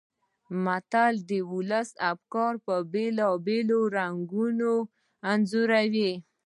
[0.63, 3.67] متل د ولسي افکارو بېلابېل
[3.97, 4.71] رنګونه
[5.31, 6.11] انځوروي